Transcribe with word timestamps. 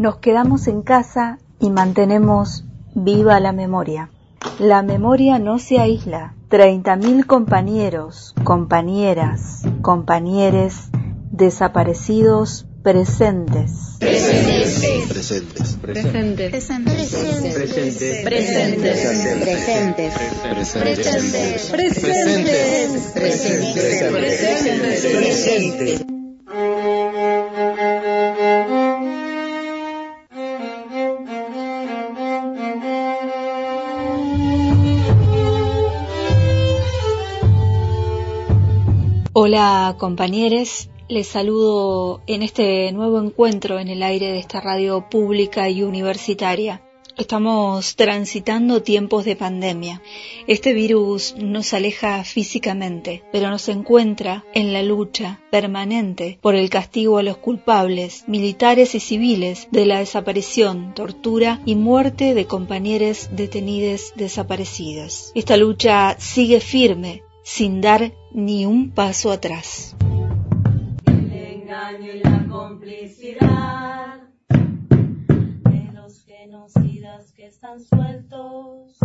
Nos 0.00 0.16
quedamos 0.16 0.66
en 0.66 0.80
casa 0.80 1.38
y 1.58 1.68
mantenemos 1.68 2.64
viva 2.94 3.38
la 3.38 3.52
memoria. 3.52 4.08
La 4.58 4.80
memoria 4.80 5.38
no 5.38 5.58
se 5.58 5.78
aísla. 5.78 6.34
30.000 6.48 7.26
compañeros, 7.26 8.34
compañeras, 8.42 9.60
compañeres 9.82 10.88
desaparecidos 11.30 12.66
presentes. 12.82 13.98
Presentes. 13.98 14.78
Presentes. 15.10 15.76
Presentes. 15.76 16.50
Presentes. 16.50 16.50
Presentes. 18.24 18.80
Presentes. 19.44 20.14
Presentes. 23.12 23.12
Presentes. 25.12 26.19
Hola 39.42 39.96
compañeros, 39.98 40.90
les 41.08 41.26
saludo 41.26 42.20
en 42.26 42.42
este 42.42 42.92
nuevo 42.92 43.18
encuentro 43.18 43.78
en 43.78 43.88
el 43.88 44.02
aire 44.02 44.26
de 44.26 44.38
esta 44.38 44.60
radio 44.60 45.08
pública 45.08 45.70
y 45.70 45.82
universitaria. 45.82 46.82
Estamos 47.16 47.96
transitando 47.96 48.82
tiempos 48.82 49.24
de 49.24 49.36
pandemia. 49.36 50.02
Este 50.46 50.74
virus 50.74 51.36
nos 51.38 51.72
aleja 51.72 52.22
físicamente, 52.22 53.22
pero 53.32 53.48
nos 53.48 53.66
encuentra 53.70 54.44
en 54.52 54.74
la 54.74 54.82
lucha 54.82 55.40
permanente 55.50 56.38
por 56.42 56.54
el 56.54 56.68
castigo 56.68 57.16
a 57.16 57.22
los 57.22 57.38
culpables, 57.38 58.24
militares 58.26 58.94
y 58.94 59.00
civiles, 59.00 59.68
de 59.70 59.86
la 59.86 60.00
desaparición, 60.00 60.92
tortura 60.92 61.62
y 61.64 61.76
muerte 61.76 62.34
de 62.34 62.44
compañeros 62.44 63.30
detenidos 63.32 64.12
desaparecidos. 64.16 65.32
Esta 65.34 65.56
lucha 65.56 66.16
sigue 66.18 66.60
firme, 66.60 67.22
sin 67.50 67.80
dar 67.80 68.12
ni 68.32 68.64
un 68.64 68.92
paso 68.92 69.32
atrás. 69.32 69.96
El 71.06 71.32
engaño 71.32 72.12
y 72.14 72.20
la 72.20 72.46
complicidad 72.48 74.20
de 74.48 75.92
los 75.92 76.24
genocidas 76.24 77.32
que 77.32 77.46
están 77.46 77.80
sueltos. 77.80 78.96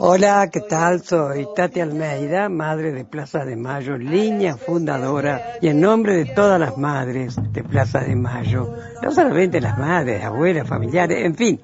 Hola, 0.00 0.50
¿qué 0.52 0.60
tal? 0.62 1.00
Soy 1.04 1.46
Tati 1.54 1.78
Almeida, 1.78 2.48
madre 2.48 2.90
de 2.90 3.04
Plaza 3.04 3.44
de 3.44 3.54
Mayo, 3.54 3.96
línea 3.96 4.56
fundadora, 4.56 5.58
y 5.62 5.68
en 5.68 5.80
nombre 5.80 6.16
de 6.16 6.24
todas 6.24 6.58
las 6.58 6.76
madres 6.76 7.36
de 7.52 7.62
Plaza 7.62 8.00
de 8.00 8.16
Mayo, 8.16 8.74
no 9.00 9.12
solamente 9.12 9.60
las 9.60 9.78
madres, 9.78 10.24
abuelas, 10.24 10.68
familiares, 10.68 11.24
en 11.24 11.36
fin, 11.36 11.60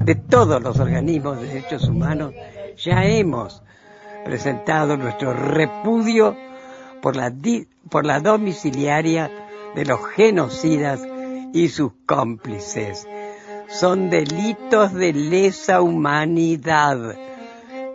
de 0.00 0.16
todos 0.16 0.60
los 0.60 0.80
organismos 0.80 1.40
de 1.40 1.46
derechos 1.46 1.88
humanos, 1.88 2.34
ya 2.76 3.04
hemos 3.04 3.62
presentado 4.24 4.96
nuestro 4.96 5.32
repudio 5.32 6.36
por 7.02 7.16
la, 7.16 7.30
di- 7.30 7.66
por 7.88 8.04
la 8.04 8.20
domiciliaria 8.20 9.30
de 9.74 9.84
los 9.84 10.04
genocidas 10.08 11.00
y 11.52 11.68
sus 11.68 11.92
cómplices. 12.06 13.06
Son 13.68 14.10
delitos 14.10 14.92
de 14.92 15.12
lesa 15.12 15.80
humanidad. 15.80 17.16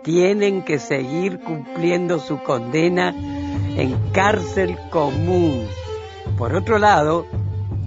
Tienen 0.02 0.62
que 0.62 0.78
seguir 0.78 1.40
cumpliendo 1.40 2.18
su 2.18 2.42
condena 2.42 3.14
en 3.76 4.10
cárcel 4.12 4.78
común. 4.90 5.66
Por 6.38 6.54
otro 6.54 6.78
lado, 6.78 7.26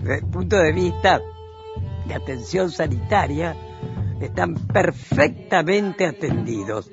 desde 0.01 0.19
el 0.19 0.25
punto 0.25 0.57
de 0.57 0.71
vista 0.71 1.21
de 2.05 2.13
atención 2.13 2.71
sanitaria, 2.71 3.55
están 4.21 4.55
perfectamente 4.55 6.05
atendidos. 6.05 6.91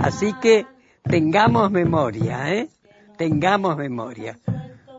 Así 0.00 0.32
que 0.40 0.66
tengamos 1.02 1.70
memoria, 1.70 2.52
¿eh? 2.54 2.68
Tengamos 3.16 3.76
memoria. 3.76 4.38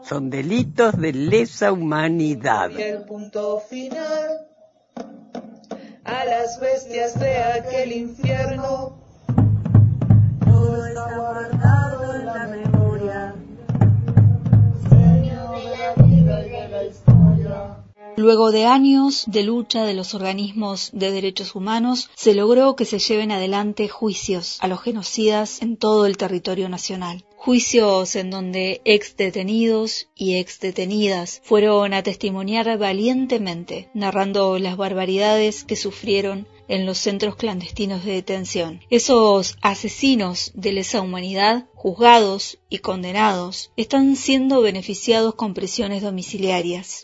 Son 0.03 0.29
delitos 0.29 0.97
de 0.97 1.13
lesa 1.13 1.71
humanidad. 1.71 2.71
el 2.79 3.03
punto 3.05 3.59
final 3.59 4.47
a 6.03 6.25
las 6.25 6.59
bestias 6.59 7.19
de 7.19 7.37
aquel 7.37 7.91
infierno. 7.91 8.97
Todo 10.45 10.85
está 10.85 11.17
guardado 11.17 11.90
Luego 18.21 18.51
de 18.51 18.65
años 18.65 19.23
de 19.25 19.41
lucha 19.41 19.83
de 19.83 19.95
los 19.95 20.13
organismos 20.13 20.91
de 20.93 21.09
derechos 21.09 21.55
humanos, 21.55 22.11
se 22.13 22.35
logró 22.35 22.75
que 22.75 22.85
se 22.85 22.99
lleven 22.99 23.31
adelante 23.31 23.87
juicios 23.87 24.59
a 24.61 24.67
los 24.67 24.79
genocidas 24.79 25.59
en 25.63 25.75
todo 25.75 26.05
el 26.05 26.17
territorio 26.17 26.69
nacional. 26.69 27.25
Juicios 27.35 28.15
en 28.15 28.29
donde 28.29 28.81
ex 28.85 29.17
detenidos 29.17 30.07
y 30.13 30.35
ex 30.35 30.59
detenidas 30.59 31.41
fueron 31.43 31.95
a 31.95 32.03
testimoniar 32.03 32.77
valientemente, 32.77 33.89
narrando 33.95 34.59
las 34.59 34.77
barbaridades 34.77 35.63
que 35.63 35.75
sufrieron 35.75 36.47
en 36.67 36.85
los 36.85 36.99
centros 36.99 37.35
clandestinos 37.35 38.05
de 38.05 38.13
detención. 38.13 38.81
Esos 38.91 39.57
asesinos 39.63 40.51
de 40.53 40.73
lesa 40.73 41.01
humanidad, 41.01 41.65
juzgados 41.73 42.59
y 42.69 42.77
condenados, 42.77 43.71
están 43.77 44.15
siendo 44.15 44.61
beneficiados 44.61 45.33
con 45.33 45.55
prisiones 45.55 46.03
domiciliarias. 46.03 47.01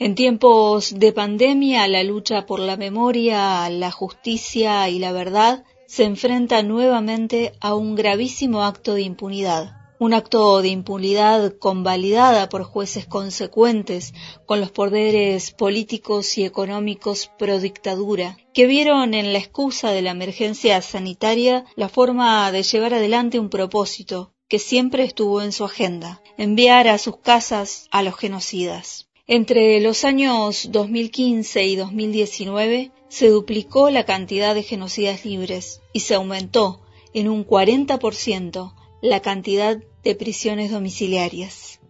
En 0.00 0.14
tiempos 0.14 0.98
de 0.98 1.12
pandemia, 1.12 1.88
la 1.88 2.02
lucha 2.02 2.46
por 2.46 2.60
la 2.60 2.76
memoria, 2.76 3.68
la 3.70 3.90
justicia 3.90 4.88
y 4.88 4.98
la 4.98 5.12
verdad 5.12 5.64
se 5.86 6.04
enfrenta 6.04 6.62
nuevamente 6.62 7.52
a 7.60 7.74
un 7.74 7.94
gravísimo 7.94 8.64
acto 8.64 8.94
de 8.94 9.02
impunidad. 9.02 9.76
Un 9.98 10.14
acto 10.14 10.62
de 10.62 10.68
impunidad 10.68 11.54
convalidada 11.58 12.48
por 12.48 12.62
jueces 12.62 13.06
consecuentes 13.06 14.14
con 14.46 14.60
los 14.60 14.70
poderes 14.70 15.50
políticos 15.50 16.38
y 16.38 16.44
económicos 16.44 17.30
pro 17.38 17.58
dictadura, 17.58 18.36
que 18.54 18.66
vieron 18.66 19.14
en 19.14 19.32
la 19.32 19.38
excusa 19.38 19.90
de 19.90 20.02
la 20.02 20.10
emergencia 20.10 20.80
sanitaria 20.82 21.64
la 21.74 21.88
forma 21.88 22.52
de 22.52 22.62
llevar 22.62 22.94
adelante 22.94 23.38
un 23.38 23.48
propósito 23.48 24.32
que 24.48 24.58
siempre 24.58 25.04
estuvo 25.04 25.42
en 25.42 25.52
su 25.52 25.64
agenda, 25.64 26.22
enviar 26.38 26.88
a 26.88 26.96
sus 26.98 27.18
casas 27.18 27.86
a 27.90 28.02
los 28.02 28.16
genocidas. 28.16 29.08
Entre 29.26 29.78
los 29.82 30.04
años 30.04 30.70
2015 30.72 31.66
y 31.66 31.76
2019 31.76 32.90
se 33.08 33.28
duplicó 33.28 33.90
la 33.90 34.04
cantidad 34.04 34.54
de 34.54 34.62
genocidas 34.62 35.26
libres 35.26 35.82
y 35.92 36.00
se 36.00 36.14
aumentó 36.14 36.80
en 37.12 37.28
un 37.28 37.46
40% 37.46 38.72
la 39.02 39.20
cantidad 39.20 39.78
de 40.02 40.14
prisiones 40.14 40.70
domiciliarias. 40.70 41.80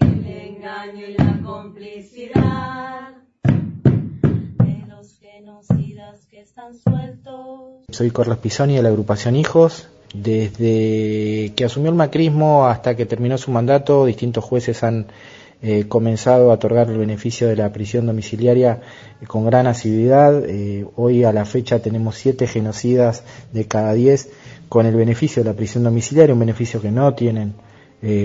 El 0.00 0.26
engaño 0.26 1.06
y 1.06 1.14
la 1.14 1.40
complicidad 1.44 3.14
de 3.44 4.86
los 4.88 5.18
genocidas 5.20 6.26
que 6.26 6.40
están 6.40 6.76
sueltos. 6.76 7.84
Soy 7.90 8.10
Carlos 8.10 8.38
Pisoni 8.38 8.74
de 8.74 8.82
la 8.82 8.88
agrupación 8.88 9.36
Hijos. 9.36 9.88
Desde 10.14 11.52
que 11.54 11.64
asumió 11.64 11.90
el 11.90 11.96
macrismo 11.96 12.66
hasta 12.66 12.96
que 12.96 13.06
terminó 13.06 13.36
su 13.36 13.50
mandato, 13.50 14.06
distintos 14.06 14.44
jueces 14.44 14.82
han 14.82 15.06
eh, 15.60 15.86
comenzado 15.88 16.52
a 16.52 16.54
otorgar 16.54 16.88
el 16.88 16.98
beneficio 16.98 17.48
de 17.48 17.56
la 17.56 17.72
prisión 17.72 18.06
domiciliaria 18.06 18.80
eh, 19.20 19.26
con 19.26 19.44
gran 19.44 19.66
asiduidad. 19.66 20.44
Eh, 20.46 20.86
hoy 20.94 21.24
a 21.24 21.32
la 21.32 21.44
fecha 21.44 21.80
tenemos 21.80 22.14
siete 22.14 22.46
genocidas 22.46 23.24
de 23.52 23.66
cada 23.66 23.92
diez 23.92 24.30
con 24.68 24.86
el 24.86 24.94
beneficio 24.94 25.42
de 25.42 25.50
la 25.50 25.56
prisión 25.56 25.82
domiciliaria, 25.82 26.32
un 26.32 26.40
beneficio 26.40 26.80
que 26.80 26.92
no 26.92 27.14
tienen 27.14 27.54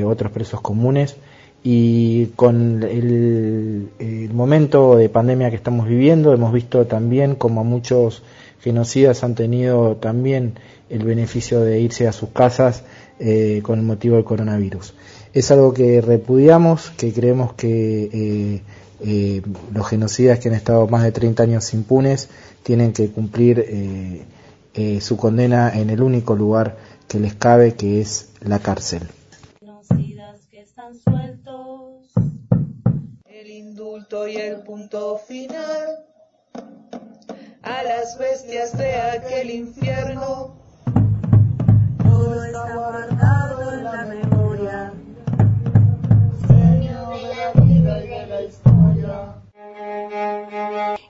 otros 0.06 0.32
presos 0.32 0.62
comunes. 0.62 1.16
Y 1.64 2.28
con 2.36 2.84
el, 2.84 3.90
momento 4.34 4.98
de 4.98 5.08
pandemia 5.10 5.50
que 5.50 5.56
estamos 5.56 5.88
viviendo, 5.88 6.34
hemos 6.34 6.52
visto 6.52 6.86
también 6.86 7.36
como 7.36 7.64
muchos 7.64 8.24
genocidas 8.60 9.24
han 9.24 9.36
tenido 9.36 9.96
también 9.98 10.56
el 10.90 11.04
beneficio 11.04 11.62
de 11.62 11.80
irse 11.80 12.08
a 12.08 12.12
sus 12.12 12.30
casas 12.30 12.84
eh, 13.20 13.62
con 13.64 13.80
el 13.80 13.86
motivo 13.86 14.16
del 14.16 14.26
coronavirus. 14.26 14.94
Es 15.34 15.52
algo 15.52 15.74
que 15.74 16.02
repudiamos, 16.02 16.92
que 16.92 17.14
creemos 17.14 17.54
que 17.54 18.10
eh, 18.12 18.62
eh, 19.06 19.42
los 19.74 19.88
genocidas 19.88 20.40
que 20.40 20.50
han 20.50 20.56
estado 20.56 20.88
más 20.88 21.04
de 21.04 21.12
30 21.12 21.44
años 21.44 21.74
impunes 21.74 22.30
tienen 22.64 22.94
que 22.94 23.10
cumplir 23.10 23.66
eh, 24.76 25.02
su 25.02 25.18
condena 25.18 25.70
en 25.70 25.92
el 25.92 26.02
único 26.02 26.36
lugar 26.36 26.78
que 27.08 27.20
les 27.20 27.36
cabe, 27.36 27.76
que 27.76 28.02
es 28.02 28.30
la 28.42 28.58
cárcel 28.58 29.04
y 33.96 34.38
el 34.38 34.62
punto 34.64 35.20
final 35.20 36.04
a 37.62 37.84
las 37.84 38.18
bestias 38.18 38.76
de 38.76 38.96
aquel 38.96 39.52
infierno. 39.52 40.56
Todo 42.04 42.44
está 42.44 42.76
guardado 42.76 43.72
en 43.72 43.84
la 43.84 44.06
memoria, 44.06 44.94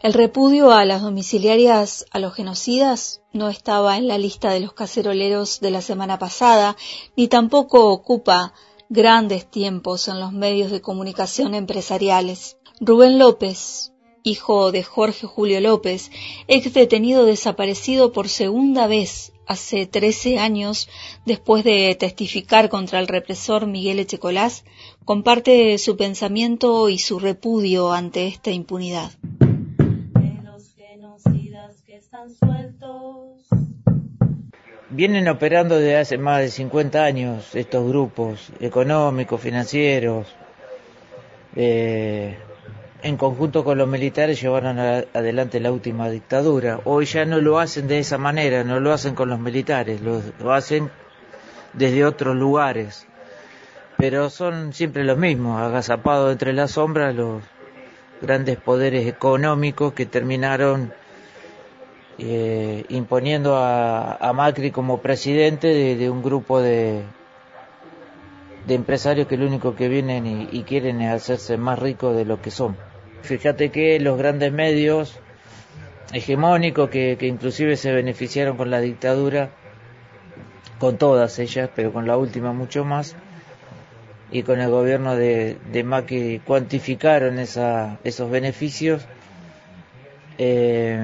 El 0.02 0.14
repudio 0.14 0.74
a 0.74 0.84
las 0.84 1.02
domiciliarias, 1.02 2.06
a 2.12 2.20
los 2.20 2.34
genocidas, 2.34 3.22
no 3.32 3.48
estaba 3.48 3.96
en 3.96 4.10
la 4.10 4.18
lista 4.18 4.52
de 4.52 4.60
los 4.60 4.74
caceroleros 4.74 5.62
de 5.62 5.72
la 5.72 5.82
semana 5.82 6.20
pasada, 6.20 6.76
ni 7.16 7.30
tampoco 7.30 7.90
ocupa 7.94 8.54
grandes 8.90 9.50
tiempos 9.50 10.10
en 10.10 10.20
los 10.20 10.34
medios 10.34 10.70
de 10.70 10.82
comunicación 10.82 11.56
empresariales. 11.56 12.58
Rubén 12.80 13.20
López, 13.20 13.94
hijo 14.24 14.72
de 14.72 14.84
Jorge 14.84 15.28
Julio 15.28 15.62
López, 15.62 16.12
ex 16.48 16.74
detenido 16.74 17.25
desaparecido 17.25 18.12
por 18.12 18.30
segunda 18.30 18.88
vez 18.88 19.34
hace 19.46 19.86
13 19.86 20.40
años 20.40 20.90
después 21.25 21.64
de 21.64 21.96
testificar 22.00 22.70
contra 22.70 23.00
el 23.00 23.08
represor 23.08 23.68
Miguel 23.68 24.00
Echecolás, 24.00 24.64
comparte 25.06 25.78
su 25.78 25.98
pensamiento 25.98 26.90
y 26.90 27.00
su 27.00 27.20
repudio 27.20 27.94
ante 27.94 28.28
esta 28.28 28.52
impunidad 28.52 29.12
sueltos. 32.40 33.48
Vienen 34.90 35.28
operando 35.28 35.78
desde 35.80 35.98
hace 35.98 36.18
más 36.18 36.42
de 36.42 36.50
50 36.50 37.04
años 37.04 37.56
estos 37.56 37.88
grupos 37.88 38.52
económicos, 38.60 39.42
financieros. 39.42 40.28
Eh, 41.56 42.38
en 43.04 43.18
conjunto 43.18 43.66
con 43.66 43.78
los 43.78 43.88
militares 43.88 44.42
llevaron 44.42 44.80
adelante 44.80 45.60
la 45.60 45.74
última 45.74 46.10
dictadura. 46.10 46.80
Hoy 46.86 47.06
ya 47.06 47.26
no 47.26 47.42
lo 47.42 47.60
hacen 47.60 47.88
de 47.88 48.00
esa 48.00 48.18
manera, 48.18 48.64
no 48.64 48.80
lo 48.80 48.94
hacen 48.94 49.14
con 49.14 49.30
los 49.30 49.40
militares, 49.40 50.00
lo, 50.02 50.54
hacen 50.54 50.90
desde 51.74 52.06
otros 52.06 52.34
lugares. 52.36 53.06
Pero 53.98 54.30
son 54.30 54.72
siempre 54.72 55.04
los 55.04 55.18
mismos, 55.18 55.62
agazapados 55.62 56.32
entre 56.32 56.54
las 56.54 56.72
sombras 56.72 57.14
los 57.14 57.44
grandes 58.22 58.58
poderes 58.58 59.06
económicos 59.06 59.92
que 59.92 60.06
terminaron 60.06 60.94
eh, 62.18 62.86
imponiendo 62.88 63.58
a, 63.58 64.32
Macri 64.34 64.72
como 64.72 65.02
presidente 65.02 65.68
de, 65.68 66.10
un 66.10 66.24
grupo 66.24 66.62
de 66.62 67.04
empresarios 68.70 69.28
que 69.28 69.36
lo 69.36 69.46
único 69.46 69.76
que 69.76 69.90
vienen 69.90 70.48
y, 70.50 70.64
quieren 70.64 71.02
es 71.02 71.12
hacerse 71.14 71.58
más 71.58 71.80
ricos 71.80 72.16
de 72.16 72.24
lo 72.24 72.42
que 72.42 72.50
son. 72.50 72.78
Fíjate 73.24 73.70
que 73.70 74.00
los 74.02 74.18
grandes 74.18 74.52
medios 74.52 75.18
hegemónicos 76.12 76.90
que, 76.90 77.18
inclusive 77.22 77.78
se 77.78 77.94
beneficiaron 77.94 78.58
con 78.58 78.70
la 78.70 78.81
dictadura, 78.81 79.50
con 80.78 80.98
todas 80.98 81.40
ellas, 81.40 81.70
pero 81.74 81.94
con 81.94 82.06
la 82.06 82.18
última 82.18 82.52
mucho 82.52 82.84
más, 82.84 83.16
y 84.30 84.44
con 84.44 84.60
el 84.60 84.70
gobierno 84.70 85.16
de, 85.16 85.58
de 85.72 85.84
Macri 85.86 86.42
cuantificaron 86.46 87.40
esa, 87.40 87.98
esos 88.04 88.30
beneficios. 88.30 89.06
Eh, 90.38 91.00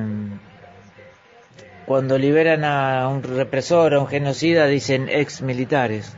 cuando 1.86 2.18
liberan 2.18 2.66
a 2.66 3.08
un 3.08 3.24
represor, 3.24 3.94
a 3.94 4.00
un 4.02 4.08
genocida, 4.08 4.68
dicen 4.68 5.08
ex 5.08 5.42
militares. 5.42 6.14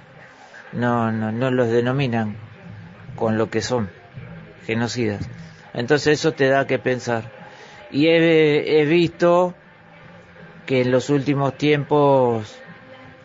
No, 0.74 1.12
no, 1.12 1.31
no 1.31 1.51
los 1.51 1.69
denominan 1.69 2.38
con 3.15 3.38
lo 3.38 3.51
que 3.51 3.62
son, 3.62 3.89
genocidas. 4.65 5.30
Entonces 5.73 6.19
eso 6.19 6.33
te 6.33 6.47
da 6.47 6.68
que 6.68 6.79
pensar. 6.79 7.31
Y 7.91 8.07
he, 8.07 8.85
visto 8.85 9.53
que 10.65 10.81
en 10.81 10.91
los 10.91 11.09
últimos 11.09 11.57
tiempos 11.57 12.57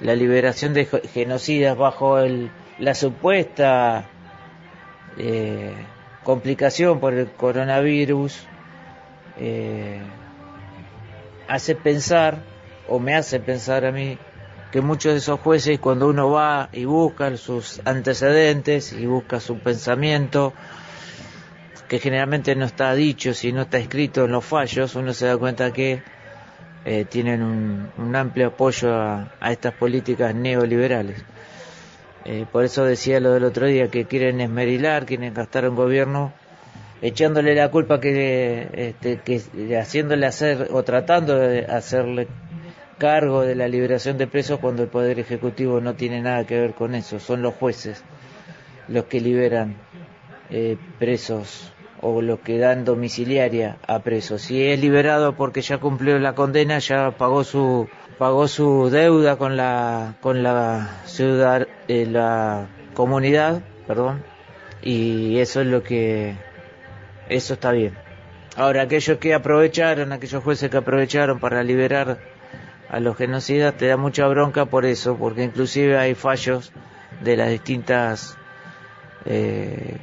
la 0.01 0.15
liberación 0.15 0.75
de 0.75 0.87
genocidas 0.87 1.77
bajo 1.77 2.19
el, 2.19 2.51
la 2.79 2.95
supuesta 2.95 4.05
eh, 5.19 5.73
complicación 6.25 7.01
por 7.01 7.15
el 7.15 7.31
coronavirus 7.31 8.47
eh, 9.39 10.01
hace 11.49 11.75
pensar, 11.75 12.39
o 12.89 12.99
me 12.99 13.15
hace 13.15 13.41
pensar 13.41 13.85
a 13.85 13.93
mí, 13.93 14.19
que 14.73 14.81
muchos 14.81 15.13
de 15.13 15.19
esos 15.19 15.41
jueces 15.41 15.79
cuando 15.79 16.09
uno 16.09 16.31
va 16.31 16.69
y 16.73 16.85
busca 16.85 17.37
sus 17.37 17.81
antecedentes 17.85 18.93
y 18.93 19.07
busca 19.07 19.41
su 19.41 19.59
pensamiento, 19.59 20.53
que 21.89 21.99
generalmente 21.99 22.55
no 22.57 22.65
está 22.65 22.95
dicho, 22.95 23.35
si 23.35 23.53
no 23.53 23.63
está 23.63 23.79
escrito 23.79 24.25
en 24.25 24.33
los 24.33 24.45
fallos, 24.45 24.95
uno 24.95 25.13
se 25.13 25.27
da 25.27 25.37
cuenta 25.37 25.73
que 25.73 26.03
eh, 26.85 27.05
tienen 27.05 27.43
un, 27.43 28.17
amplio 28.17 28.49
apoyo 28.49 28.95
a, 28.95 29.29
estas 29.51 29.75
políticas 29.75 30.35
neoliberales. 30.35 31.25
Eh, 32.25 32.45
por 32.51 32.65
eso 32.65 32.85
decía 32.85 33.21
lo 33.21 33.33
del 33.33 33.45
otro 33.45 33.67
día, 33.67 33.89
que 33.89 34.05
quieren 34.07 34.41
esmerilar, 34.41 35.07
quieren 35.07 35.33
gastar 35.33 35.69
un 35.69 35.77
gobierno 35.77 36.33
echándole 37.03 37.55
la 37.55 37.71
culpa 37.71 38.01
que, 38.01 38.69
este, 38.73 39.19
que 39.19 39.77
haciéndole 39.77 40.27
hacer 40.27 40.69
o 40.73 40.83
tratando 40.83 41.37
de 41.37 41.67
hacerle 41.67 42.27
cargo 42.99 43.43
de 43.43 43.55
la 43.55 43.69
liberación 43.69 44.17
de 44.17 44.27
presos 44.27 44.59
cuando 44.59 44.83
el 44.83 44.89
poder 44.89 45.19
ejecutivo 45.19 45.81
no 45.81 45.95
tiene 45.95 46.23
nada 46.23 46.47
que 46.47 46.59
ver 46.59 46.73
con 46.73 46.95
eso 46.95 47.21
son 47.21 47.43
los 47.43 47.55
jueces 47.55 48.03
los 48.89 49.05
que 49.05 49.21
liberan 49.21 49.77
eh, 50.49 50.79
presos 50.99 51.73
o 52.01 52.23
los 52.23 52.41
que 52.41 52.59
dan 52.59 52.85
domiciliaria 52.85 53.79
a 53.87 54.01
presos 54.01 54.43
si 54.43 54.67
es 54.67 54.81
liberado 54.81 55.35
porque 55.35 55.63
ya 55.63 55.79
cumplió 55.79 56.19
la 56.19 56.35
condena 56.35 56.79
ya 56.79 57.13
pagó 57.13 57.45
su 57.45 57.89
pagó 58.19 58.49
su 58.49 58.91
deuda 58.91 59.37
con 59.37 59.57
la 59.57 60.17
con 60.21 60.43
la 60.43 61.01
ciudad 61.05 61.67
eh, 61.89 62.07
la 62.07 62.67
comunidad 62.95 63.63
perdón 63.87 64.23
y 64.83 65.39
eso 65.39 65.61
es 65.63 65.67
lo 65.67 65.83
que 65.83 66.37
eso 67.29 67.55
está 67.55 67.73
bien. 67.73 67.95
Ahora, 68.57 68.83
aquellos 68.83 69.19
que 69.19 69.35
aprovecharon, 69.35 70.13
aquellos 70.13 70.43
jueces 70.43 70.71
que 70.71 70.77
aprovecharon 70.77 71.41
para 71.41 71.63
liberar 71.63 72.19
a 72.89 73.01
los 73.01 73.17
genocidas, 73.17 73.77
te 73.77 73.87
da 73.87 73.97
mucha 73.97 74.27
bronca 74.29 74.67
por 74.67 74.87
eso, 74.87 75.17
porque 75.17 75.43
inclusive 75.43 75.99
hay 75.99 76.15
fallos 76.15 76.73
de 77.23 77.37
las 77.37 77.51
distintas 77.51 78.39
eh, 79.25 79.99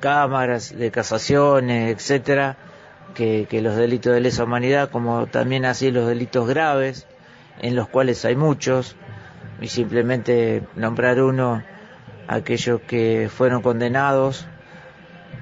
cámaras 0.00 0.76
de 0.76 0.90
casaciones, 0.90 1.94
etcétera, 1.94 2.56
que, 3.14 3.46
los 3.62 3.76
delitos 3.76 4.12
de 4.12 4.20
lesa 4.20 4.44
humanidad, 4.44 4.90
como 4.90 5.26
también 5.26 5.64
así 5.64 5.90
los 5.90 6.08
delitos 6.08 6.48
graves, 6.48 7.06
en 7.60 7.76
los 7.76 7.88
cuales 7.88 8.24
hay 8.24 8.36
muchos, 8.36 8.96
y 9.60 9.68
simplemente 9.68 10.62
nombrar 10.74 11.22
uno, 11.22 11.62
aquellos 12.26 12.80
que 12.82 13.28
fueron 13.30 13.60
condenados 13.60 14.46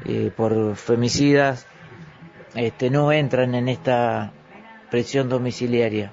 eh, 0.05 0.33
por 0.35 0.75
femicidas 0.77 1.67
este, 2.55 2.91
no 2.91 3.13
entran 3.13 3.55
en 3.55 3.69
esta 3.69 4.33
prisión 4.91 5.29
domiciliaria. 5.29 6.13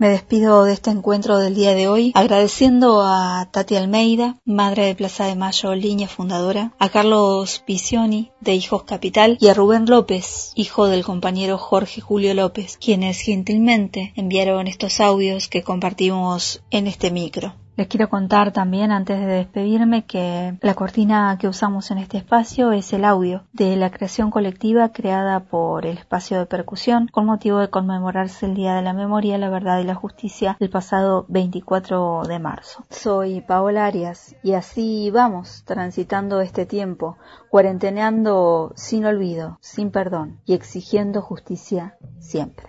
Me 0.00 0.10
despido 0.10 0.62
de 0.62 0.74
este 0.74 0.90
encuentro 0.90 1.38
del 1.38 1.56
día 1.56 1.74
de 1.74 1.88
hoy 1.88 2.12
agradeciendo 2.14 3.02
a 3.02 3.48
Tati 3.50 3.74
Almeida, 3.74 4.36
madre 4.44 4.86
de 4.86 4.94
Plaza 4.94 5.24
de 5.24 5.34
Mayo, 5.34 5.74
línea 5.74 6.06
fundadora, 6.06 6.72
a 6.78 6.88
Carlos 6.88 7.64
Pisioni 7.66 8.30
de 8.40 8.54
Hijos 8.54 8.84
Capital 8.84 9.36
y 9.40 9.48
a 9.48 9.54
Rubén 9.54 9.86
López, 9.86 10.52
hijo 10.54 10.86
del 10.86 11.04
compañero 11.04 11.58
Jorge 11.58 12.00
Julio 12.00 12.32
López, 12.34 12.78
quienes 12.80 13.18
gentilmente 13.18 14.12
enviaron 14.14 14.68
estos 14.68 15.00
audios 15.00 15.48
que 15.48 15.64
compartimos 15.64 16.62
en 16.70 16.86
este 16.86 17.10
micro. 17.10 17.56
Les 17.78 17.86
quiero 17.86 18.08
contar 18.08 18.50
también 18.50 18.90
antes 18.90 19.20
de 19.20 19.26
despedirme 19.26 20.04
que 20.04 20.58
la 20.62 20.74
cortina 20.74 21.38
que 21.38 21.46
usamos 21.46 21.92
en 21.92 21.98
este 21.98 22.18
espacio 22.18 22.72
es 22.72 22.92
el 22.92 23.04
audio 23.04 23.44
de 23.52 23.76
la 23.76 23.90
creación 23.90 24.32
colectiva 24.32 24.88
creada 24.88 25.38
por 25.38 25.86
el 25.86 25.96
espacio 25.96 26.40
de 26.40 26.46
percusión 26.46 27.06
con 27.06 27.26
motivo 27.26 27.60
de 27.60 27.70
conmemorarse 27.70 28.46
el 28.46 28.56
Día 28.56 28.74
de 28.74 28.82
la 28.82 28.94
Memoria, 28.94 29.38
la 29.38 29.48
Verdad 29.48 29.78
y 29.78 29.84
la 29.84 29.94
Justicia 29.94 30.56
el 30.58 30.70
pasado 30.70 31.24
24 31.28 32.22
de 32.26 32.40
marzo. 32.40 32.84
Soy 32.90 33.42
Paola 33.42 33.86
Arias 33.86 34.34
y 34.42 34.54
así 34.54 35.12
vamos 35.12 35.62
transitando 35.64 36.40
este 36.40 36.66
tiempo, 36.66 37.16
cuarenteneando 37.48 38.72
sin 38.74 39.04
olvido, 39.04 39.56
sin 39.60 39.92
perdón 39.92 40.40
y 40.44 40.54
exigiendo 40.54 41.22
justicia 41.22 41.94
siempre. 42.18 42.66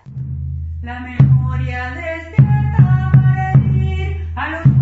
La 0.83 0.99
memoria 0.99 1.95
de 1.95 2.39
a 4.39 4.51
los 4.51 4.78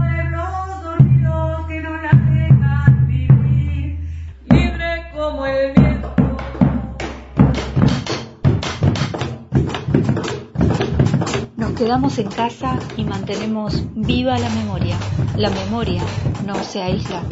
Nos 11.56 11.72
quedamos 11.74 12.18
en 12.18 12.30
casa 12.30 12.80
y 12.96 13.04
mantenemos 13.04 13.84
viva 13.96 14.38
la 14.38 14.50
memoria. 14.50 14.98
La 15.36 15.50
memoria 15.50 16.01
no 16.46 16.56
se 16.63 16.82
aísla. 16.82 17.24